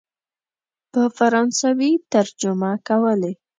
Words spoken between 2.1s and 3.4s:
ترجمه کولې.